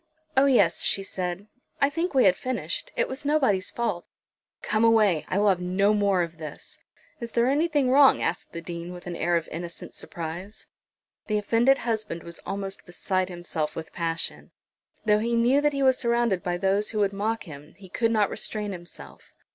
[0.35, 1.45] "Oh, yes," she said;
[1.79, 2.91] "I think we had finished.
[2.95, 4.07] It was nobody's fault."
[4.63, 6.79] "Come away; I will have no more of this."
[7.19, 10.65] "Is there anything wrong?" asked the Dean, with an air of innocent surprise.
[11.27, 14.49] The offended husband was almost beside himself with passion.
[15.05, 18.09] Though he knew that he was surrounded by those who would mock him he could
[18.09, 19.35] not restrain himself.